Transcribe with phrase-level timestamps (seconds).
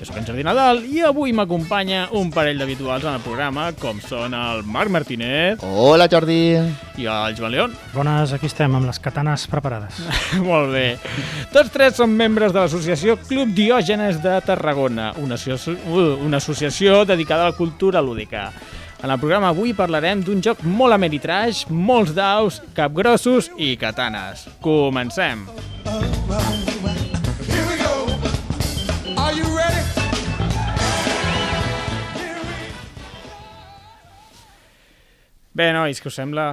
[0.00, 3.98] Jo soc en Jordi Nadal i avui m'acompanya un parell d'habituals en el programa, com
[4.00, 6.56] són el Marc Martínez Hola, Jordi.
[6.96, 7.74] i el Joan León.
[7.92, 10.00] Bones, aquí estem, amb les katanes preparades.
[10.48, 10.86] Molt bé.
[11.52, 17.04] Tots tres són membres de l'associació Club Diògenes de Tarragona, una, asso uh, una associació
[17.04, 18.48] dedicada a la cultura lúdica.
[19.04, 24.48] En el programa avui parlarem d'un joc molt ameritraix, molts daus, capgrossos i katanes.
[24.64, 25.44] Comencem!
[25.44, 25.79] Here
[35.50, 36.44] Bé, nois, què us sembla?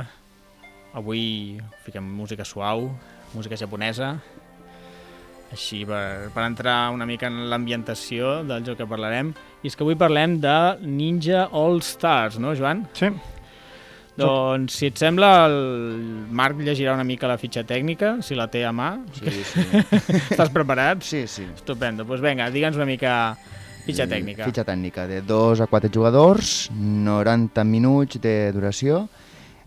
[0.98, 2.88] Avui fiquem música suau,
[3.36, 4.16] música japonesa,
[5.54, 9.36] així per, per entrar una mica en l'ambientació del joc que parlarem.
[9.62, 12.88] I és que avui parlem de Ninja All Stars, no, Joan?
[12.98, 13.12] Sí.
[14.18, 15.60] Doncs, si et sembla, el
[16.34, 18.96] Marc llegirà una mica la fitxa tècnica, si la té a mà.
[19.20, 19.68] Sí, sí.
[20.32, 21.06] Estàs preparat?
[21.06, 21.46] sí, sí.
[21.54, 22.02] Estupendo.
[22.02, 23.14] Doncs vinga, digue'ns una mica
[23.88, 24.46] fitxa tècnica.
[24.48, 29.06] Fitxa tècnica de 2 a 4 jugadors, 90 minuts de duració,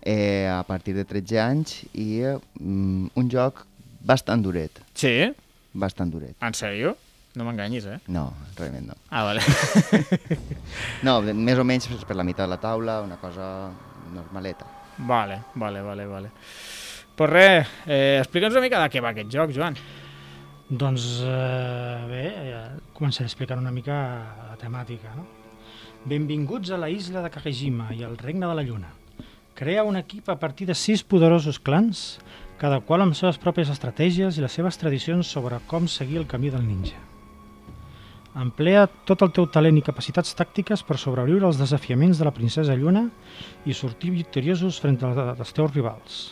[0.02, 3.64] eh, a partir de 13 anys, i mm, un joc
[4.00, 5.30] bastant duret, Sí?
[5.72, 6.36] bastant duret.
[6.40, 6.96] En sèrio?
[7.38, 7.98] No m'enganyis, eh?
[8.10, 8.94] No, realment no.
[9.10, 9.40] Ah, vale.
[11.06, 13.70] No, més o menys per la meitat de la taula, una cosa
[14.14, 14.66] normaleta.
[14.98, 16.30] Vale, vale, vale, vale.
[17.16, 19.76] Pues res, eh, explica'ns una mica de què va aquest joc, Joan.
[20.70, 22.26] Doncs eh, bé,
[22.94, 23.94] començaré explicant una mica
[24.52, 25.10] la temàtica.
[25.16, 25.24] No?
[26.06, 28.92] Benvinguts a la isla de Kakejima i al regne de la lluna.
[29.58, 32.20] Crea un equip a partir de sis poderosos clans,
[32.62, 36.54] cada qual amb seves pròpies estratègies i les seves tradicions sobre com seguir el camí
[36.54, 37.02] del ninja.
[38.38, 42.78] Emplea tot el teu talent i capacitats tàctiques per sobreviure als desafiaments de la princesa
[42.78, 43.08] Lluna
[43.66, 46.28] i sortir victoriosos frente als teus rivals.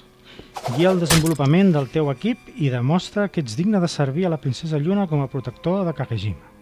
[0.76, 4.40] Guia el desenvolupament del teu equip i demostra que ets digne de servir a la
[4.42, 6.54] princesa Lluna com a protector de Kakejima.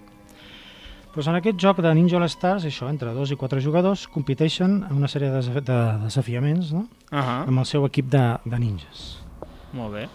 [1.16, 4.82] Pues en aquest joc de Ninja All Stars, això, entre dos i quatre jugadors, competeixen
[4.84, 6.86] en una sèrie de, desaf de desafiaments no?
[7.10, 7.48] Uh -huh.
[7.48, 9.24] amb el seu equip de, de ninjas.
[9.72, 10.08] Molt bé.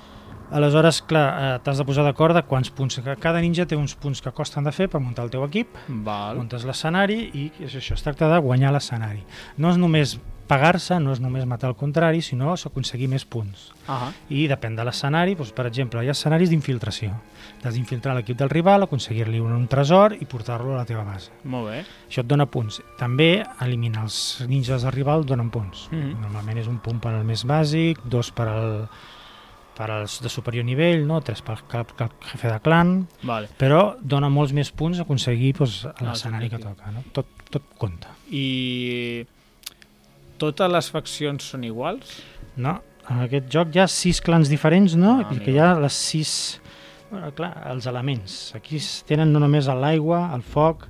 [0.51, 2.99] Aleshores, clar, eh, t'has de posar d'acord de quants punts...
[3.19, 6.37] Cada ninja té uns punts que costen de fer per muntar el teu equip, Val.
[6.37, 9.23] muntes l'escenari i és això, es tracta de guanyar l'escenari.
[9.57, 10.19] No és només
[10.51, 13.69] pagar-se, no és només matar el contrari, sinó aconseguir més punts.
[13.87, 14.11] Uh -huh.
[14.29, 17.13] I depèn de l'escenari, doncs, per exemple, hi ha escenaris d'infiltració.
[17.63, 21.31] Has d'infiltrar l'equip del rival, aconseguir-li un, un tresor i portar-lo a la teva base.
[21.43, 21.85] Molt bé.
[22.09, 22.81] Això et dona punts.
[22.97, 25.87] També eliminar els ninjas del rival donen punts.
[25.91, 26.21] Mhm.
[26.21, 28.89] Normalment és un punt per al més bàsic, dos per al
[29.77, 31.21] per als de superior nivell, no?
[31.21, 33.47] tres per cap, cap jefe de clan, Vale.
[33.57, 36.91] però dona molts més punts aconseguir doncs, a l'escenari que toca.
[36.91, 37.03] No?
[37.11, 38.09] Tot, tot compta.
[38.29, 39.25] I
[40.41, 42.17] totes les faccions són iguals?
[42.57, 42.79] No,
[43.09, 45.19] en aquest joc hi ha sis clans diferents, no?
[45.21, 46.33] Ah, I que hi ha les sis...
[47.11, 48.35] Bueno, clar, els elements.
[48.55, 50.85] Aquí es tenen no només l'aigua, el foc,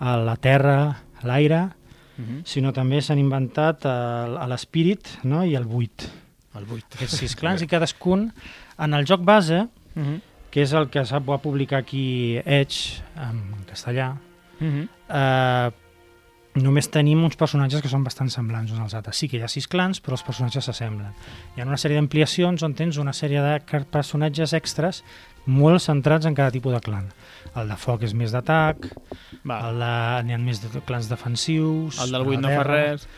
[0.00, 1.68] a la terra, l'aire,
[2.18, 2.42] Uh -huh.
[2.44, 5.44] sinó també s'han inventat el- a l'espírit no?
[5.46, 6.02] i el buit.
[6.54, 6.84] El 8.
[6.94, 8.30] Aquests sis clans i cadascun
[8.78, 9.62] en el joc base,
[9.96, 10.20] Uh -huh.
[10.50, 14.16] que és el que sap va publicar aquí Edge en castellà,
[14.60, 14.88] Uh -huh.
[15.08, 15.70] eh,
[16.60, 19.16] només tenim uns personatges que són bastant semblants uns als altres.
[19.16, 21.14] Sí que hi ha sis clans, però els personatges s'assemblen.
[21.56, 25.02] Hi ha una sèrie d'ampliacions on tens una sèrie de personatges extras
[25.46, 27.08] molt centrats en cada tipus de clan.
[27.56, 28.86] El de foc és més d'atac,
[29.42, 29.92] el de...
[30.28, 31.98] n'hi ha més de clans defensius...
[32.04, 33.08] El del 8 no fa res.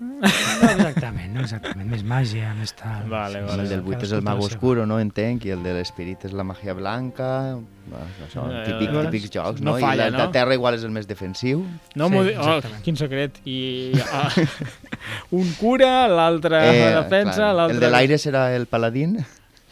[0.00, 0.87] No
[1.28, 1.88] exactament, no exactament.
[1.90, 3.08] Més màgia, més tal.
[3.10, 3.62] Vale, vale.
[3.62, 6.44] el del 8 és el mago oscuro, no entenc, i el de l'espirit és la
[6.44, 7.58] màgia blanca,
[7.88, 9.78] bueno, això, Eh, típic, veure, típics jocs, no no?
[9.78, 10.26] falla, I el no?
[10.26, 11.64] de terra igual és el més defensiu.
[11.94, 12.82] No Sí, oh, exactament.
[12.84, 13.40] quin secret.
[13.44, 14.28] I ah,
[15.38, 16.60] un cura, l'altre
[17.02, 17.76] defensa, clar, l'altre...
[17.76, 19.18] el de l'aire serà el paladín.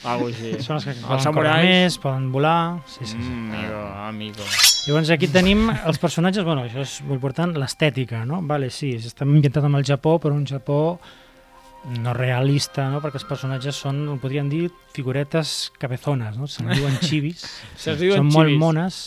[0.04, 0.52] Algo així.
[0.62, 1.64] Són els que Els poden córrer samurais.
[1.66, 2.78] més, poden volar...
[2.86, 3.16] Sí, sí, sí.
[3.16, 4.44] Mm, amigo, amigo.
[4.86, 8.42] Llavors aquí tenim els personatges, bueno, això és molt important, l'estètica, no?
[8.46, 11.00] Vale, sí, està ambientat amb el Japó, però un Japó
[11.86, 13.00] no realista, no?
[13.04, 16.48] perquè els personatges són, ho podríem dir, figuretes cabezones, no?
[16.50, 17.44] se'n diuen xivis,
[17.78, 18.60] Se'ls diuen són molt xivis.
[18.60, 18.98] mones,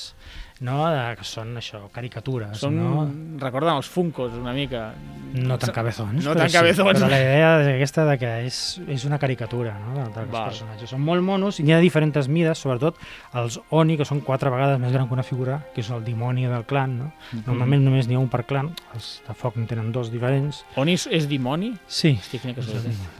[0.63, 0.77] no?
[0.91, 3.03] De, que són això, caricatures, Són, no?
[3.41, 4.89] recorden els Funkos una mica.
[5.33, 6.97] No tan cabezons, No tan cabezons.
[6.97, 9.93] Sí, però la idea és aquesta de que és, és una caricatura no?
[9.99, 10.47] de- dels Val.
[10.49, 10.89] personatges.
[10.89, 12.97] Són molt monos i hi ha diferents mides, sobretot
[13.33, 16.47] els Oni, que són quatre vegades més gran que una figura, que és el dimoni
[16.47, 16.97] del clan.
[16.97, 17.11] No?
[17.31, 17.43] Mhm.
[17.45, 20.63] Normalment només n'hi ha un per clan, els de foc en tenen dos diferents.
[20.75, 21.75] Oni és, és dimoni?
[21.87, 22.61] Sí, quina que.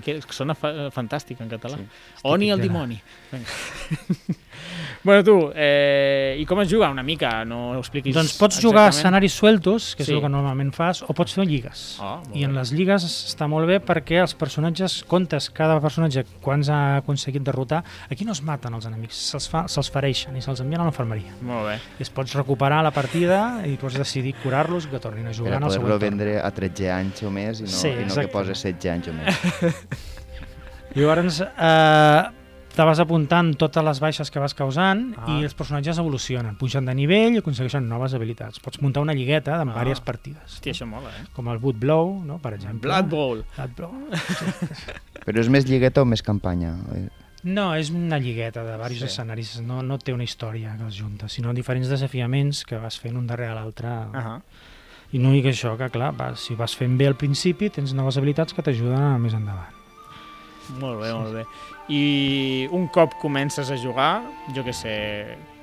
[0.03, 1.77] Que sona fa fantàstic en català.
[1.77, 1.87] Sí.
[2.23, 3.01] Oni el de dimoni.
[3.31, 3.45] Vinga.
[5.03, 7.45] bueno, tu, eh, i com es juga una mica?
[7.45, 8.97] No ho expliquis doncs pots jugar a exactament.
[9.23, 10.13] escenaris sueltos, que és Sí.
[10.15, 11.97] el que normalment fas, o pots fer lligues.
[12.01, 16.25] Ah, molt I en les lligues està molt bé perquè els personatges, comptes cada personatge
[16.41, 20.41] quants ha aconseguit derrotar, aquí no es maten els enemics, se'ls fa, se'ls fereixen i
[20.41, 21.31] se'ls envien a l'infermeria.
[21.41, 21.75] Molt bé.
[21.99, 25.63] I es pots recuperar la partida i pots decidir curar-los que tornin a jugar en
[25.63, 26.01] el següent torn.
[26.01, 29.07] vendre a 13 anys o més i no, Sí, i no que poses 16 anys
[29.07, 29.35] o més.
[30.95, 32.23] Llavors, eh,
[32.79, 35.25] te vas apuntant totes les baixes que vas causant Ah.
[35.35, 38.61] i els personatges evolucionen, pugen de nivell i aconsegueixen noves habilitats.
[38.63, 39.79] Pots muntar una lligueta amb Ah.
[39.81, 41.25] diverses partides, Hòstia, això mola, eh?
[41.35, 42.37] com el Blood Blow, no?
[42.39, 42.87] per exemple.
[42.87, 43.43] Blood Bowl.
[43.57, 43.91] Blood Blow.
[45.25, 46.77] Però és més lligueta o més campanya?
[47.43, 49.07] No, és una lligueta de diversos Sí.
[49.07, 49.11] sí.
[49.13, 53.17] escenaris, no, no té una història que els junta, sinó diferents desafiaments que vas fent
[53.17, 53.87] un darrere l'altre.
[53.89, 54.41] Uh -huh.
[55.11, 58.15] I no dic això, que clar, va, si vas fent bé al principi, tens noves
[58.17, 59.78] habilitats que t'ajuden més endavant.
[60.77, 61.45] Molt bé, molt bé.
[61.89, 64.21] I un cop comences a jugar,
[64.55, 64.95] jo que sé,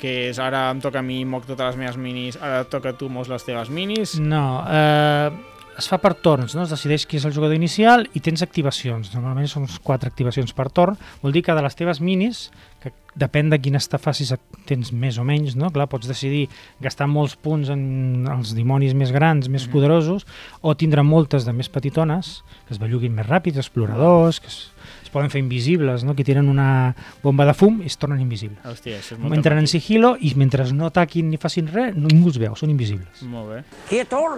[0.01, 3.11] que és ara em toca a mi, moc totes les meves minis, ara toca tu,
[3.13, 4.17] mos les teves minis...
[4.19, 5.31] No, eh,
[5.79, 6.65] es fa per torns, no?
[6.65, 9.13] es decideix qui és el jugador inicial i tens activacions.
[9.15, 10.97] Normalment són quatre activacions per torn.
[11.23, 12.49] Vol dir que de les teves minis,
[12.83, 14.35] que depèn de quines te facis,
[14.69, 15.71] tens més o menys, no?
[15.73, 16.47] Clar, pots decidir
[16.85, 19.73] gastar molts punts en els dimonis més grans, més Mhm.
[19.73, 20.27] poderosos,
[20.61, 24.71] o tindre moltes de més petitones, que es belluguin més ràpids, exploradors, que es,
[25.03, 26.15] es poden fer invisibles, no?
[26.15, 28.59] que tiren una bomba de fum i es tornen invisibles.
[28.65, 32.29] Hòstia, això és molt Entren en sigilo i mentre no ataquin ni facin res, ningú
[32.29, 33.23] els veu, són invisibles.
[33.23, 33.63] Molt bé.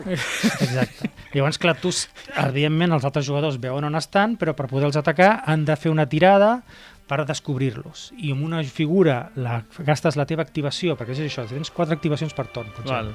[0.07, 1.11] Exacte.
[1.35, 1.91] Llavors, clar, tu,
[2.37, 6.07] evidentment, els altres jugadors veuen on estan, però per poder-los atacar han de fer una
[6.09, 6.63] tirada
[7.09, 8.11] per descobrir-los.
[8.21, 12.35] I amb una figura la, gastes la teva activació, perquè és això, tens quatre activacions
[12.37, 12.69] per torn.
[12.77, 12.93] potser.
[12.93, 13.15] Val.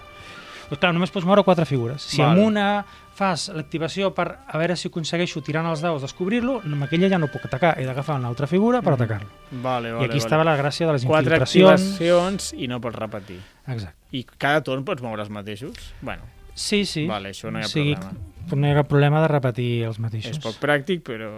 [0.63, 2.01] Doncs clar, només pots moure quatre figures.
[2.01, 2.31] Si Val.
[2.34, 2.68] amb una
[3.13, 7.28] fas l'activació per a veure si aconsegueixo tirant els daus descobrir-lo, amb aquella ja no
[7.30, 9.28] puc atacar, he d'agafar una altra figura per atacar-lo.
[9.51, 11.81] Vale, I vale, aquí estava la gràcia de les Quatre infiltracions.
[11.94, 13.38] activacions i no pots repetir.
[13.68, 13.94] Exacte.
[14.18, 15.78] I cada torn pots moure els mateixos?
[16.01, 16.24] Bueno,
[16.56, 17.06] Sí, sí.
[17.07, 18.56] vale, això no hi ha O sigui, problema.
[18.56, 20.38] No hi ha cap problema de repetir els mateixos.
[20.38, 21.30] És poc pràctic, però...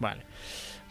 [0.00, 0.22] Vale.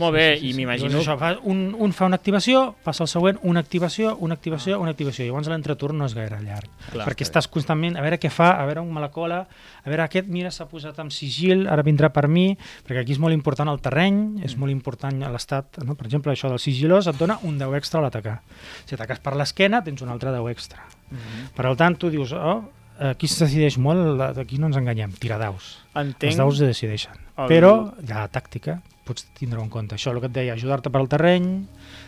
[0.01, 0.89] Molt bé, i m'imagino...
[0.89, 4.80] Llavors això, fa, un, un fa una activació, passa el següent, una activació, una activació,
[4.81, 5.27] una activació.
[5.27, 6.68] Llavors l'entreturn no és gaire llarg.
[6.92, 9.44] Clar, perquè està estàs constantment a veure què fa, a veure on me la cola,
[9.86, 12.50] a veure aquest, mira, s'ha posat amb sigil, ara vindrà per mi,
[12.88, 15.95] perquè aquí és molt important el terreny, és molt important l'estat, no?
[15.95, 18.39] per exemple, això del sigilós et dona un 10 extra a l'atacar.
[18.86, 20.83] Si ataques per l'esquena, tens un altre 10 extra.
[21.12, 21.50] Mhm.
[21.56, 22.62] Per tant, tu dius, oh,
[23.01, 25.80] aquí es decideix molt, aquí no ens enganyem, tira daus.
[25.95, 26.30] Entenc...
[26.31, 27.18] Els daus se decideixen.
[27.38, 27.71] El- Però
[28.01, 29.98] hi ha la tàctica, pots tindre en compte.
[29.98, 31.51] Això, el que et deia, ajudar-te per al terreny,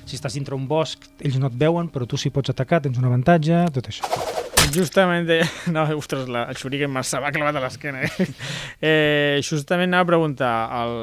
[0.05, 3.01] si estàs dintre un bosc, ells no et veuen, però tu sí pots atacar, tens
[3.01, 4.42] un avantatge, tot això.
[4.71, 5.41] Justament, de...
[5.75, 8.03] no, ostres, la, el xuriquen me s'ha clavat a l'esquena.
[8.05, 8.27] Eh?
[8.89, 10.95] eh, justament anava a preguntar, el,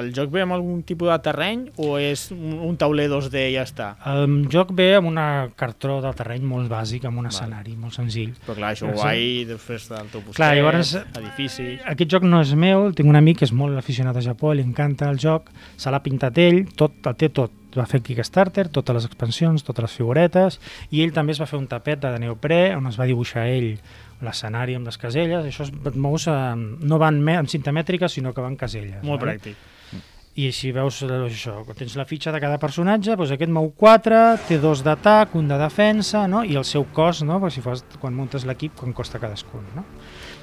[0.00, 3.56] el joc ve amb algun tipus de terreny o és un, un tauler 2D i
[3.56, 3.90] ja està?
[4.10, 5.26] El joc ve amb una
[5.60, 8.34] cartró de terreny molt bàsic, amb un escenari molt senzill.
[8.44, 11.70] Però clar, això guai, després del teu postet, Clar, llavors- edifici...
[11.94, 14.64] Aquest joc no és meu, tinc un amic que és molt aficionat a Japó, li
[14.66, 17.60] encanta el joc, se l'ha pintat ell, tot, el té tot.
[17.74, 20.60] Va fer Kickstarter, totes les expansions, totes les figuretes,
[20.94, 23.72] i ell també es va fer un tapet de neoprè on es va dibuixar ell
[24.24, 28.44] l'escenari amb les caselles, això es, mous, eh, no van en cinta mètrica, sinó que
[28.44, 29.02] van caselles.
[29.02, 29.38] Molt vale?
[29.38, 29.70] pràctic.
[30.34, 34.22] I així veus eh, això, tens la fitxa de cada personatge, doncs aquest mou 4,
[34.48, 36.42] té dos d'atac, un de defensa, no?
[36.42, 37.38] i el seu cos, no?
[37.42, 39.66] perquè si fas, quan muntes l'equip, quan costa cadascun.
[39.76, 39.86] No?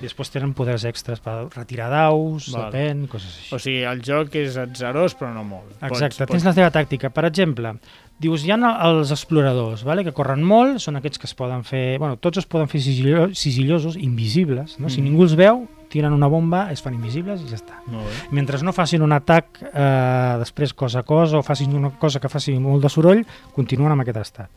[0.02, 2.72] I després tenen poders extras per retirar daus, Val.
[2.72, 3.52] depèn, coses així.
[3.54, 5.76] O sigui, el joc és atzerós, però no molt.
[5.86, 7.12] Exacte, tens la teva tàctica.
[7.14, 7.76] Per exemple,
[8.22, 10.04] dius, hi ha els exploradors, vale?
[10.04, 12.00] que corren molt, són aquests que es poden fer...
[12.02, 14.80] Bueno, tots es poden fer sigillo, sigillosos, invisibles.
[14.80, 14.90] No?
[14.90, 15.06] Si Mm.
[15.06, 17.78] ningú els veu, tiren una bomba, es fan invisibles i ja està.
[18.32, 22.30] Mentre no facin un atac eh, després cosa a cosa o facin una cosa que
[22.30, 24.50] faci molt de soroll, continuen amb aquest estat.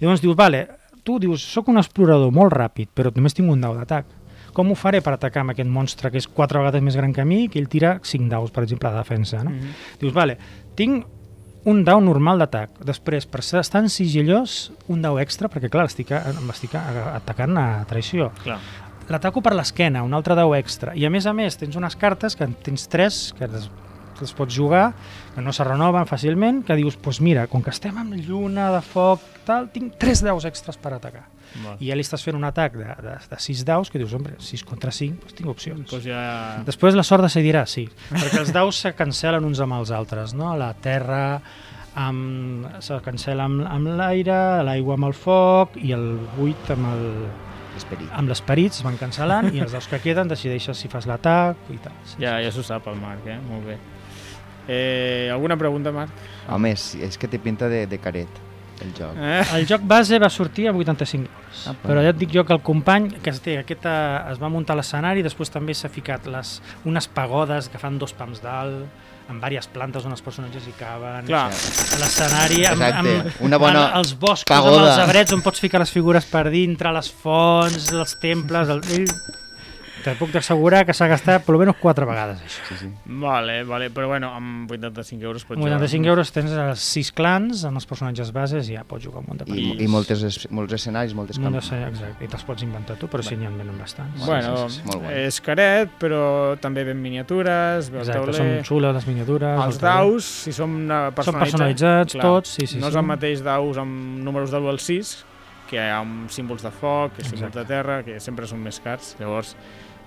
[0.00, 0.66] Llavors dius, vale,
[1.02, 4.04] tu dius, sóc un explorador molt ràpid, però només tinc un dau d'atac.
[4.54, 7.24] Com ho faré per atacar amb aquest monstre que és quatre vegades més gran que
[7.26, 9.50] mi, que ell tira cinc daus, per exemple, de defensa, no?
[9.50, 9.74] Mhm.
[10.00, 10.38] Dius, vale,
[10.78, 11.04] tinc
[11.66, 12.78] un dau normal d'atac.
[12.84, 17.56] Després, per ser en sigillós, un dau extra, perquè clar, estic, a- estic a- atacant
[17.58, 18.30] a traïció.
[18.44, 18.58] Clar.
[19.08, 20.94] L'ataco per l'esquena, un altre dau extra.
[20.96, 23.66] I a més a més, tens unes cartes, que en tens tres, que les,
[24.14, 24.94] que les pots jugar,
[25.34, 28.70] que no se renoven fàcilment, que dius, doncs pues mira, com que estem amb lluna
[28.72, 31.26] de foc, tal, tinc tres daus extras per atacar.
[31.64, 31.76] Val.
[31.80, 34.34] i ja li estàs fent un atac de, de, de 6 daus que dius, home,
[34.38, 35.86] 6 contra 5, doncs tinc opcions.
[35.90, 36.24] Pues ja...
[36.66, 40.52] Després la sort decidirà, sí, perquè els daus se cancel·len uns amb els altres, no?
[40.58, 41.40] La terra
[41.94, 46.08] amb, se cancel·la amb, amb l'aire, l'aigua amb el foc i el
[46.42, 47.04] 8 amb el
[47.74, 48.10] Esperit.
[48.14, 51.78] amb l'esperit es van cancel·lant i els daus que queden decideixes si fas l'atac i
[51.82, 51.94] tal.
[52.06, 53.38] Sí, Ja, ja s'ho sap el Marc, eh?
[53.48, 53.78] Molt bé.
[54.68, 56.10] Eh, alguna pregunta, Marc?
[56.48, 58.30] Home, és, és que té pinta de, de caret,
[58.82, 59.16] el joc.
[59.16, 59.42] Eh?
[59.58, 61.88] El joc base va sortir a 85 euros, Apa.
[61.88, 64.76] però ja et dic jo que el company que es, té, aquest, es va muntar
[64.78, 68.86] l'escenari, després també s'ha ficat les, unes pagodes que fan dos pams dalt,
[69.28, 73.86] amb diverses plantes on els personatges hi caben, Clar, a l'escenari, amb, amb, una bona
[73.86, 74.82] amb els boscos, pagoda.
[74.82, 78.74] amb els arbrets on pots ficar les figures per dintre, les fonts, els temples...
[78.74, 79.08] El...
[80.04, 82.64] Te puc assegurar que s'ha gastat per almenys quatre vegades això.
[82.68, 82.88] Sí, sí.
[83.22, 87.62] vale, vale, però bueno, amb 85 euros pots Amb 85 euros tens els sis clans
[87.64, 89.82] amb els personatges bases i ja pots jugar un munt de I, partits.
[89.82, 93.36] i moltes, es- molts escenaris, moltes sé, exacte, i te'ls pots inventar tu, però sí,
[93.36, 94.24] n'hi ha venen bastants.
[94.26, 96.22] Bueno, Sí, sí, sí, molt és caret, però
[96.60, 98.34] també ben miniatures, ve el Exacte, tauler...
[98.36, 99.60] són xules les miniatures.
[99.64, 101.24] Els el daus, si som eh, personalitzats...
[101.24, 104.80] Són personalitzats tots, sí, sí, no és el mateix daus amb números de l'1 al
[104.82, 105.14] 6,
[105.70, 107.58] que amb símbols de foc, que símbols Exacte.
[107.62, 109.14] de terra, que sempre són més cars.
[109.18, 109.54] Llavors,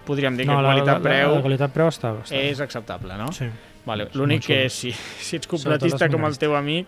[0.08, 3.30] podríem dir no, que la, la, qualitat-preu la, la qualitat-preu està, està és acceptable, no?
[3.36, 3.50] Sí.
[3.88, 4.10] Vale.
[4.20, 4.92] L'únic que si,
[5.28, 6.88] si ets completista com el teu amic,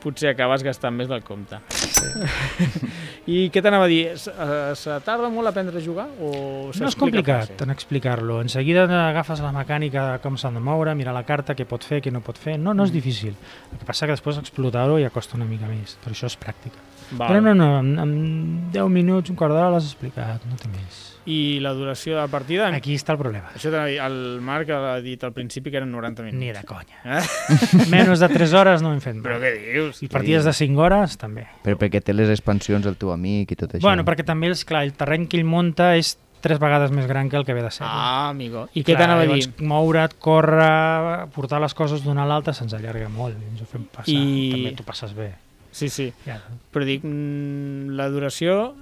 [0.00, 1.58] potser acabes gastant més del compte.
[3.30, 4.14] I què t'anava a dir?
[4.18, 6.06] Se, eh, se tarda molt a aprendre a jugar?
[6.24, 8.40] O No és complicat en explicar-lo.
[8.40, 11.84] En seguida agafes la mecànica de com s'han de moure, mirar la carta, què pot
[11.84, 12.56] fer, què no pot fer.
[12.58, 12.76] No, Mm.
[12.78, 13.34] no és difícil.
[13.72, 16.78] El que passa que després explotar-ho ja costa una mica més, però això és pràctica.
[17.12, 17.28] Val.
[17.28, 21.09] Però no, no, en, en 10 minuts, un quart d'hora l'has explicat, no té més.
[21.30, 22.68] I la duració de la partida?
[22.74, 23.50] Aquí està el problema.
[23.54, 26.38] Això el Marc ha dit al principi que eren 90 minuts.
[26.40, 26.98] Ni de conya.
[27.04, 27.22] Eh?
[27.92, 29.44] Menys de 3 hores no hem fet Però mai.
[29.52, 30.00] què dius?
[30.02, 31.46] I partides de 5 hores també.
[31.62, 33.84] Però perquè té les expansions el teu amic i tot això.
[33.86, 37.28] Bueno, perquè també, és clar, el terreny que ell munta és tres vegades més gran
[37.28, 37.84] que el que ve de ser.
[37.86, 38.64] Ah, amigo.
[38.72, 39.50] I què t'anava a dir?
[39.60, 43.36] Moure't, córrer, portar les coses d'una a l'altra se'ns allarga molt.
[43.36, 44.14] i Ens ho fem passar.
[44.16, 45.34] I- També t'ho passes bé.
[45.70, 46.08] Sí, sí.
[46.26, 46.40] Ja.
[46.72, 48.74] Però dic, mm, la duració,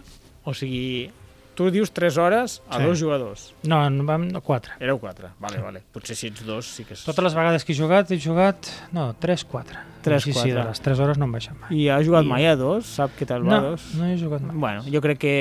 [0.44, 1.10] o sigui,
[1.58, 2.84] tu dius 3 hores a Sí.
[2.86, 3.48] dos jugadors.
[3.66, 4.72] No, no vam no, quatre.
[4.78, 5.32] Éreu 4.
[5.42, 5.82] Vale, vale.
[5.92, 7.02] Potser si ets dos sí que és...
[7.02, 8.68] Totes les vegades que he jugat, he jugat...
[8.94, 9.80] No, 3, 4.
[10.06, 10.54] Tres, sí, Sí, quatre.
[10.54, 11.74] de les 3 hores no em baixen mai.
[11.74, 12.86] I ha jugat I- mai a dos?
[12.86, 13.90] Sap què tal va a No, dos?
[13.98, 14.54] no he jugat mai.
[14.56, 15.34] Bueno, jo crec que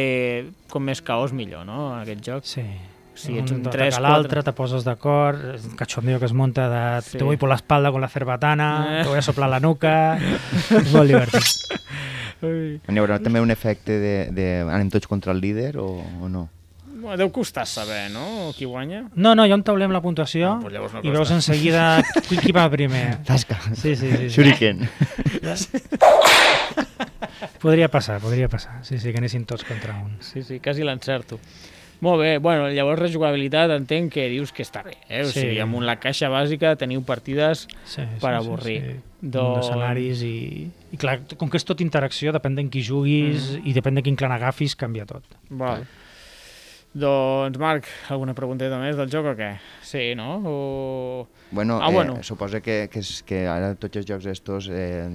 [0.73, 2.43] com més caos millor, no?, en aquest joc.
[2.49, 2.65] Sí.
[3.17, 4.43] Si ets un ataca 3, l'altre, 4...
[4.45, 7.17] te poses d'acord, és un cachondeo que es monta de Sí.
[7.17, 9.03] te voy por la espalda con la cerbatana, Eh.
[9.03, 10.17] te voy a soplar la nuca...
[10.69, 11.76] és molt divertit.
[12.45, 12.77] Ui.
[12.77, 15.87] Hi haurà també un efecte de, de anem tots contra el líder o,
[16.21, 16.47] o no?
[16.97, 19.03] Bueno, Deu costar saber, no?, qui guanya.
[19.13, 22.39] No, no, tauler amb la puntuació Ah, doncs llavors no i veus en seguida qui,
[22.41, 23.19] qui va primer.
[23.27, 23.59] Tasca.
[23.73, 24.29] Sí, sí, sí.
[24.29, 24.29] sí.
[24.33, 24.87] Shuriken.
[27.61, 28.79] Podria passar, podria passar.
[28.85, 30.17] Sí, sí, que anessin tots contra un.
[30.25, 31.37] Sí, sí, quasi l'encerto.
[31.99, 35.23] Molt bé, bueno, llavors rejugabilitat entenc que dius que està bé, eh?
[35.23, 35.39] O Sí.
[35.41, 38.81] sigui, amb la caixa bàsica teniu partides Sí, per sí, avorrir.
[38.81, 39.29] Sí, sí.
[39.33, 43.65] Doncs- escenaris i, i clar, com que és tot interacció, depèn d'en qui juguis Mm.
[43.65, 45.23] i depèn de quin clan agafis, canvia tot.
[45.49, 45.87] Val.
[46.97, 49.51] Doncs, Marc, alguna pregunteta més del joc o què?
[49.85, 50.41] Sí, no?
[50.45, 51.27] O...
[51.51, 52.23] Bueno, Ah, eh, bueno.
[52.23, 55.05] suposa que, que, és, que ara tots els jocs estos eh,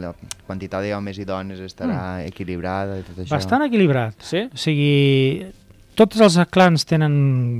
[0.00, 0.14] la
[0.46, 3.34] quantitat d'homes i dones estarà equilibrada i tot això.
[3.34, 4.14] Bastant equilibrat.
[4.22, 4.46] Sí?
[4.52, 5.44] O sigui,
[5.96, 7.14] tots els clans tenen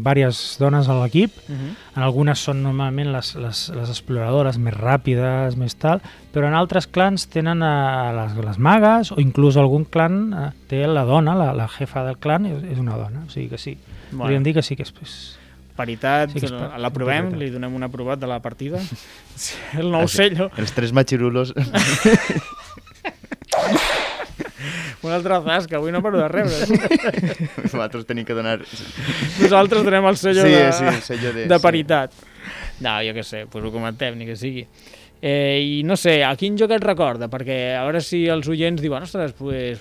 [0.05, 1.73] diverses dones a l'equip, Uh -huh.
[1.97, 6.01] en algunes són normalment les, les, les exploradores més ràpides, més tal,
[6.33, 10.87] però en altres clans tenen eh, les, les magues o inclús algun clan eh, té
[10.87, 13.79] la dona, la, la jefa del clan és, és una dona, o sigui que sí.
[14.11, 14.25] Bueno.
[14.25, 14.93] Podríem dir que sí que és...
[15.03, 15.39] és
[15.77, 16.41] Paritat, Sí
[16.79, 18.81] l'aprovem, li donem un aprovat de la partida.
[19.35, 20.51] Sí, El nou sello.
[20.57, 21.53] Els tres machirulos
[25.07, 26.67] Un altre zas, que avui no paro de rebre.
[27.65, 28.59] nosaltres tenim que donar...
[29.39, 31.45] Nosaltres donem el sello sí, de, sí, el sello de...
[31.53, 32.17] de paritat.
[32.83, 34.67] No, jo què sé, pues ho comentem, ni que sigui.
[35.23, 37.27] Eh, I no sé, a quin joc et recorda?
[37.33, 39.81] Perquè a veure si els oients diuen ostres, pues,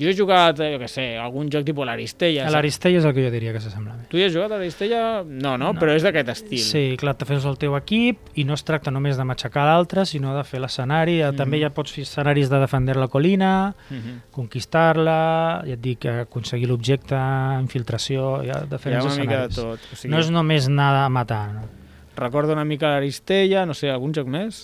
[0.00, 2.48] jo he jugat, eh, jo què sé, algun joc tipus l'Aristella.
[2.50, 3.94] L'Aristella és el que jo diria que s'assembla.
[4.08, 5.22] Tu hi has jugat a l'Aristella?
[5.28, 6.58] No, no, però és d'aquest estil.
[6.64, 10.06] Sí, clar, te fes el teu equip i no es tracta només de matxacar l'altre,
[10.08, 11.18] sinó de fer l'escenari.
[11.22, 11.36] Mm.
[11.36, 14.22] També ja pots fer escenaris de defender la colina, Mhm.
[14.32, 17.14] conquistar-la, ja et dic, aconseguir l'objecte,
[17.60, 19.80] infiltració, ja Hi ha diferents una mica de escenaris.
[19.80, 19.92] tot.
[19.92, 21.81] O sigui, No és només anar a matar, no?
[22.16, 24.62] Recorda una mica l'Aristella, no sé, algun joc més?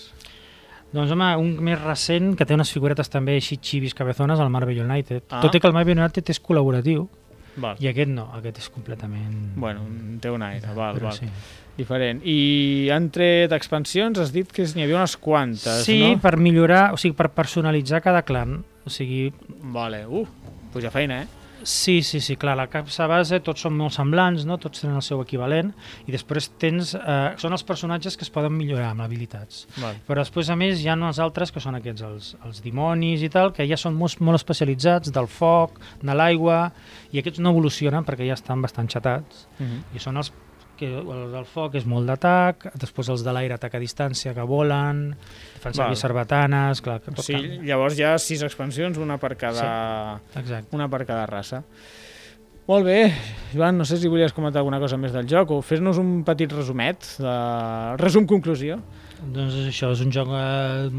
[0.92, 4.78] Doncs home, un més recent que té unes figuretes també així xivis cabezones, el Marvel
[4.84, 5.24] United.
[5.30, 5.42] Ah.
[5.44, 7.06] Tot i que el Marvel United és col·laboratiu
[7.60, 7.76] Val.
[7.82, 9.34] i aquest no, aquest és completament...
[9.60, 9.84] Bueno,
[10.22, 11.18] té un aire, val, però val.
[11.18, 11.28] sí.
[11.78, 12.24] Diferent.
[12.26, 16.16] I han tret expansions, has dit que n'hi havia unes quantes, Sí, no?
[16.24, 18.64] per millorar, o sigui, per personalitzar cada clan.
[18.84, 19.28] O sigui,
[19.76, 20.24] Vale, uh,
[20.72, 21.28] puja feina, eh?
[21.62, 24.58] Sí, sí, sí, clar, la capsa base tots són molt semblants, no?
[24.62, 25.72] tots tenen el seu equivalent,
[26.06, 26.94] i després tens...
[26.94, 29.66] Eh, són els personatges que es poden millorar amb habilitats.
[29.82, 29.98] Val.
[30.06, 33.30] Però després, a més, hi ha els altres que són aquests, els, els dimonis i
[33.32, 36.68] tal, que ja són molt, molt especialitzats, del foc, de l'aigua,
[37.12, 39.96] i aquests no evolucionen perquè ja estan bastant xatats, Uh -huh.
[39.96, 40.32] i són els
[40.78, 44.46] que el del foc és molt d'atac, després els de l'aire atac a distància que
[44.48, 45.08] volen,
[45.58, 46.02] fan servir Val.
[46.02, 47.72] sarbatanes, clar, que tot sigui, canvia.
[47.72, 50.74] llavors hi ha sis expansions, una per cada, Exacte.
[50.78, 51.64] una per cada raça.
[52.68, 52.98] Molt bé,
[53.54, 56.52] Joan, no sé si volies comentar alguna cosa més del joc o fes-nos un petit
[56.52, 57.36] resumet, de...
[57.96, 58.76] resum conclusió.
[59.18, 60.90] Doncs això, és un joc eh,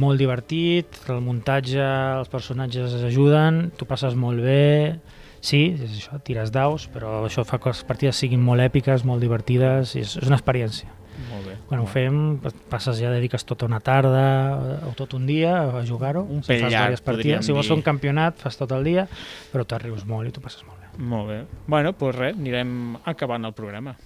[0.00, 5.00] molt divertit, el muntatge, els personatges ajuden, tu passes molt bé,
[5.40, 9.20] sí, és això, tires daus, però això fa que les partides siguin molt èpiques, molt
[9.20, 10.88] divertides, és, és una experiència.
[11.30, 11.54] Molt bé.
[11.68, 15.82] Quan ho fem, pa- passes ja, dediques tota una tarda o tot un dia a
[15.84, 16.22] jugar-ho.
[16.22, 17.76] Un Si pell llarg, diverses podríem Si vols dir.
[17.76, 19.06] un campionat, fas tot el dia,
[19.52, 20.88] però tu rius molt i tu passes molt bé.
[20.98, 21.42] Molt bé.
[21.66, 23.96] Bueno, doncs res, anirem acabant el programa.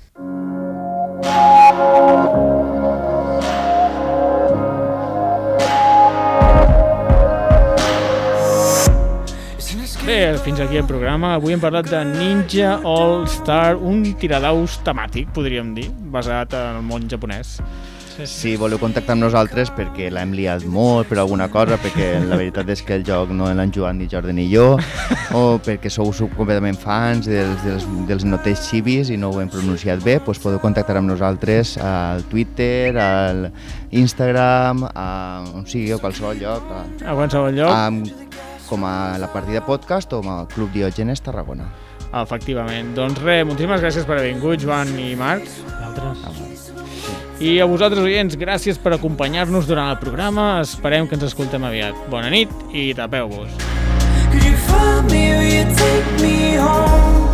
[10.42, 11.34] Fins aquí el programa.
[11.38, 16.86] Avui hem parlat de Ninja All Star, un tiradaus temàtic, podríem dir, basat en el
[16.86, 17.60] món japonès.
[18.14, 22.68] Si voleu contactar amb nosaltres perquè l'hem liat molt per alguna cosa, perquè la veritat
[22.70, 24.76] és que el joc no l'han jugat ni Jordi ni jo,
[25.34, 30.02] o perquè sou completament fans dels, dels, dels noters xivis i no ho hem pronunciat
[30.06, 33.48] bé, doncs podeu contactar amb nosaltres al Twitter, al
[33.90, 35.08] Instagram, a,
[35.54, 40.12] on sigui, a qualsevol lloc, a, A qualsevol lloc, a, com a la partida podcast
[40.12, 41.68] o com a Club Diògenes Tarragona.
[42.14, 42.94] efectivament.
[42.94, 45.48] Doncs res, moltíssimes gràcies per haver vingut, Joan i Marc.
[45.82, 46.70] Altres?
[47.40, 50.60] I a vosaltres, oients, gràcies per acompanyar-nos durant el programa.
[50.62, 51.94] Esperem que ens escoltem aviat.
[52.10, 53.50] Bona nit i tapeu-vos.
[54.30, 55.24] Could you find me?
[55.34, 57.24] Will you take me home?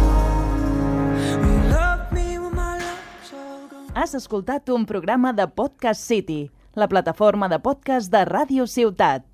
[3.94, 9.29] Has escoltat un programa de Podcast City, la plataforma de podcast de Ràdio Ciutat.